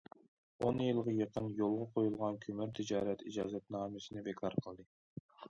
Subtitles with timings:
[0.61, 4.89] ئون يىلغا يېقىن يولغا قويۇلغان كۆمۈر تىجارەت ئىجازەتنامىسىنى بىكار قىلدى.